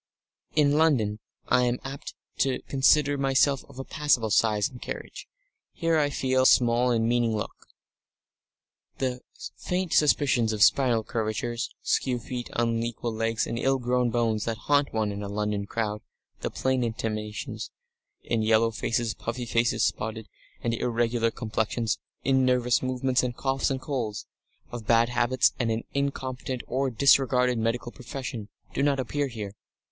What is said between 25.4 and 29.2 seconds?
and an incompetent or disregarded medical profession, do not